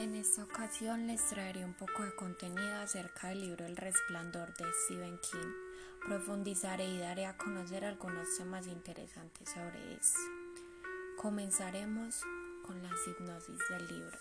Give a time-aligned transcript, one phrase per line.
[0.00, 4.64] En esta ocasión les traeré un poco de contenido acerca del libro El Resplandor de
[4.84, 5.52] Stephen King.
[6.06, 10.20] Profundizaré y daré a conocer algunos temas interesantes sobre esto.
[11.16, 12.22] Comenzaremos
[12.64, 14.18] con las hipnosis del libro.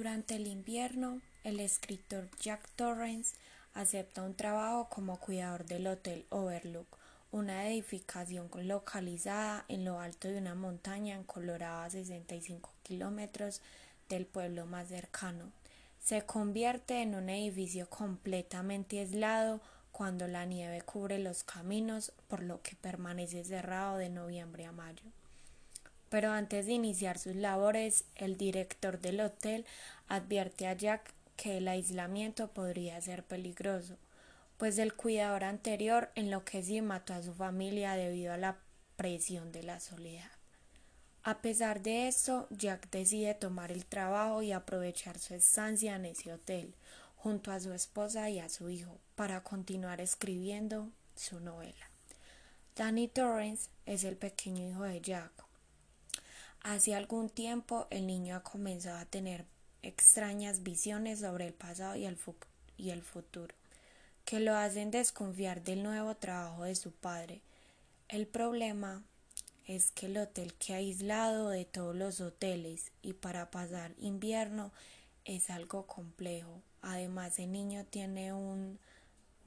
[0.00, 3.36] Durante el invierno, el escritor Jack Torrance
[3.74, 6.86] acepta un trabajo como cuidador del Hotel Overlook,
[7.32, 13.60] una edificación localizada en lo alto de una montaña en Colorado a 65 kilómetros
[14.08, 15.52] del pueblo más cercano.
[16.02, 19.60] Se convierte en un edificio completamente aislado
[19.92, 25.04] cuando la nieve cubre los caminos, por lo que permanece cerrado de noviembre a mayo.
[26.10, 29.64] Pero antes de iniciar sus labores, el director del hotel
[30.08, 33.96] advierte a Jack que el aislamiento podría ser peligroso,
[34.58, 38.58] pues el cuidador anterior enloqueció y mató a su familia debido a la
[38.96, 40.30] presión de la soledad.
[41.22, 46.32] A pesar de eso, Jack decide tomar el trabajo y aprovechar su estancia en ese
[46.32, 46.74] hotel,
[47.16, 51.90] junto a su esposa y a su hijo, para continuar escribiendo su novela.
[52.74, 55.44] Danny Torrance es el pequeño hijo de Jack,
[56.62, 59.46] Hace algún tiempo el niño ha comenzado a tener
[59.82, 62.18] extrañas visiones sobre el pasado y el,
[62.76, 63.54] y el futuro,
[64.26, 67.40] que lo hacen desconfiar del nuevo trabajo de su padre.
[68.08, 69.02] El problema
[69.66, 74.70] es que el hotel queda aislado de todos los hoteles y para pasar invierno
[75.24, 76.60] es algo complejo.
[76.82, 78.78] Además el niño tiene un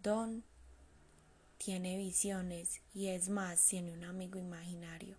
[0.02, 0.44] don,
[1.60, 5.16] tiene visiones y es más, tiene un amigo imaginario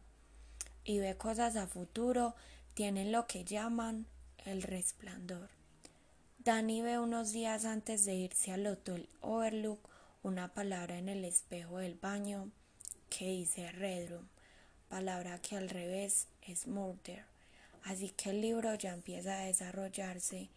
[0.84, 2.34] y ve cosas a futuro,
[2.74, 4.06] tienen lo que llaman
[4.44, 5.48] el resplandor.
[6.38, 9.88] Danny ve unos días antes de irse al hotel Overlook
[10.22, 12.50] una palabra en el espejo del baño
[13.10, 14.26] que dice Redrum,
[14.88, 17.24] palabra que al revés es murder.
[17.84, 20.48] Así que el libro ya empieza a desarrollarse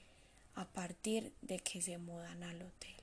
[0.55, 2.96] a partir de que se mudan al hotel.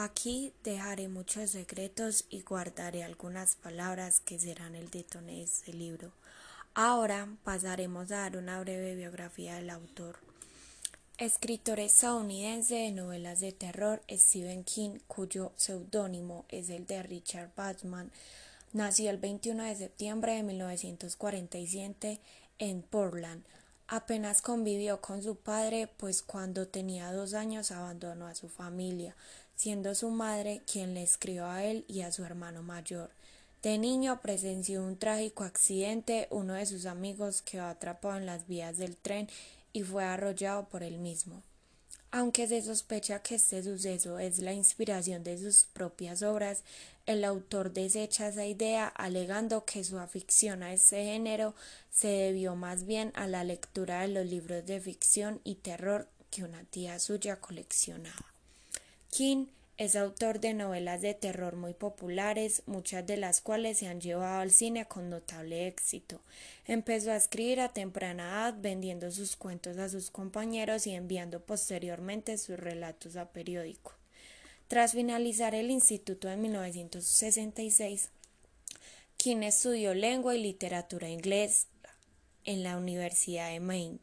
[0.00, 6.12] Aquí dejaré muchos secretos y guardaré algunas palabras que serán el detone de este libro.
[6.72, 10.20] Ahora pasaremos a dar una breve biografía del autor.
[11.16, 18.12] Escritor estadounidense de novelas de terror, Stephen King, cuyo seudónimo es el de Richard Batman,
[18.72, 22.20] nació el 21 de septiembre de 1947
[22.60, 23.42] en Portland.
[23.88, 29.16] Apenas convivió con su padre, pues cuando tenía dos años abandonó a su familia
[29.58, 33.10] siendo su madre quien le escribió a él y a su hermano mayor.
[33.60, 38.78] De niño presenció un trágico accidente, uno de sus amigos quedó atrapado en las vías
[38.78, 39.28] del tren
[39.72, 41.42] y fue arrollado por él mismo.
[42.10, 46.62] Aunque se sospecha que este suceso es la inspiración de sus propias obras,
[47.04, 51.54] el autor desecha esa idea alegando que su afición a ese género
[51.90, 56.44] se debió más bien a la lectura de los libros de ficción y terror que
[56.44, 58.32] una tía suya coleccionaba.
[59.10, 59.46] King
[59.78, 64.40] es autor de novelas de terror muy populares, muchas de las cuales se han llevado
[64.40, 66.20] al cine con notable éxito.
[66.66, 72.38] Empezó a escribir a temprana edad vendiendo sus cuentos a sus compañeros y enviando posteriormente
[72.38, 73.94] sus relatos a periódicos.
[74.66, 78.10] Tras finalizar el instituto en 1966,
[79.16, 81.68] King estudió lengua y literatura inglés
[82.44, 83.98] en la Universidad de Maine,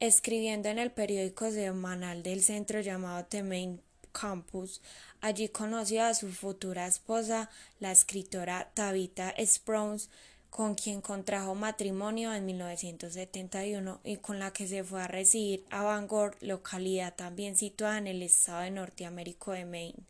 [0.00, 3.78] escribiendo en el periódico semanal del centro llamado The Maine
[4.12, 4.80] Campus.
[5.20, 7.50] Allí conoció a su futura esposa,
[7.80, 10.08] la escritora Tabitha Sprowns,
[10.50, 15.82] con quien contrajo matrimonio en 1971 y con la que se fue a residir a
[15.82, 20.04] Bangor, localidad también situada en el estado de Norteamérica de Maine.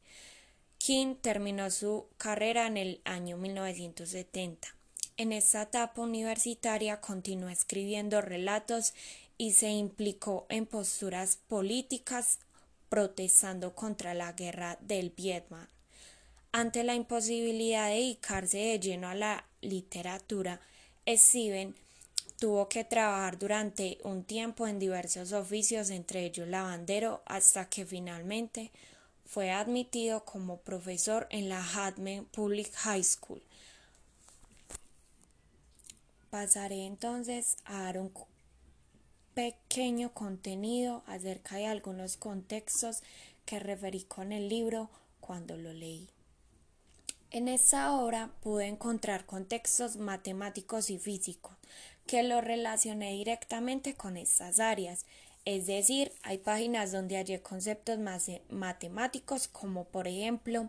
[0.78, 4.75] King terminó su carrera en el año 1970.
[5.16, 8.94] En esta etapa universitaria continuó escribiendo relatos
[9.38, 12.40] y se implicó en posturas políticas
[12.92, 15.66] protestando contra la guerra del Vietnam.
[16.52, 20.60] Ante la imposibilidad de dedicarse de lleno a la literatura,
[21.08, 21.74] Steven
[22.38, 28.70] tuvo que trabajar durante un tiempo en diversos oficios, entre ellos lavandero, hasta que finalmente
[29.24, 33.40] fue admitido como profesor en la Hatman Public High School.
[36.28, 38.10] Pasaré entonces a dar un
[39.34, 43.02] pequeño contenido acerca de algunos contextos
[43.44, 44.90] que referí con el libro
[45.20, 46.08] cuando lo leí.
[47.31, 51.56] En esta obra pude encontrar contextos matemáticos y físicos
[52.06, 55.06] que lo relacioné directamente con estas áreas.
[55.44, 57.99] Es decir, hay páginas donde hallé conceptos
[58.50, 60.69] matemáticos como por ejemplo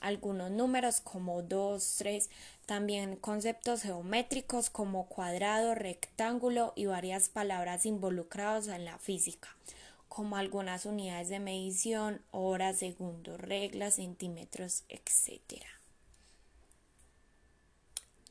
[0.00, 2.30] algunos números como 2, 3,
[2.66, 9.56] también conceptos geométricos como cuadrado, rectángulo y varias palabras involucradas en la física,
[10.08, 15.62] como algunas unidades de medición, horas, segundos, reglas, centímetros, etc.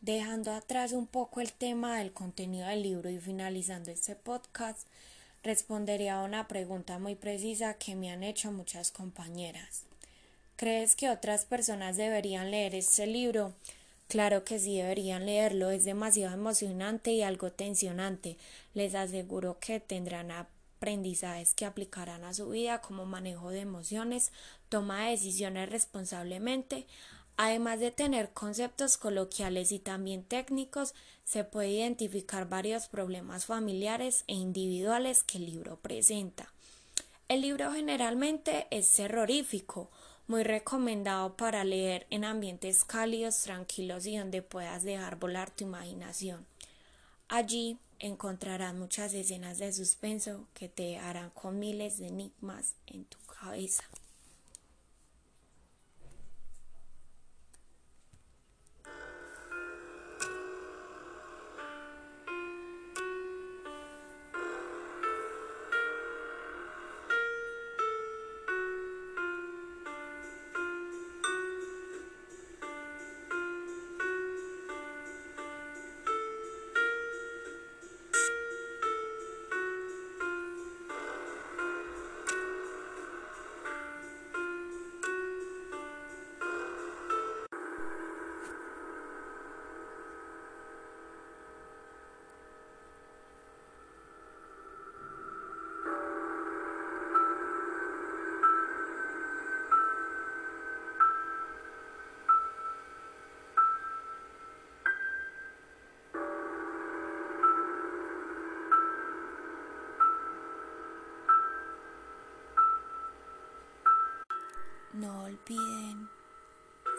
[0.01, 4.87] Dejando atrás un poco el tema del contenido del libro y finalizando este podcast,
[5.43, 9.83] respondería a una pregunta muy precisa que me han hecho muchas compañeras.
[10.63, 13.51] ¿Crees que otras personas deberían leer este libro?
[14.07, 18.37] Claro que sí deberían leerlo, es demasiado emocionante y algo tensionante.
[18.73, 24.31] Les aseguro que tendrán aprendizajes que aplicarán a su vida como manejo de emociones,
[24.69, 26.87] toma de decisiones responsablemente,
[27.35, 30.93] Además de tener conceptos coloquiales y también técnicos,
[31.25, 36.53] se puede identificar varios problemas familiares e individuales que el libro presenta.
[37.27, 39.89] El libro generalmente es terrorífico,
[40.27, 46.45] muy recomendado para leer en ambientes cálidos, tranquilos y donde puedas dejar volar tu imaginación.
[47.27, 53.17] Allí encontrarás muchas escenas de suspenso que te harán con miles de enigmas en tu
[53.19, 53.83] cabeza.
[114.93, 116.07] No olviden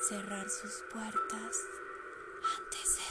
[0.09, 1.57] cerrar sus puertas
[2.59, 3.04] antes de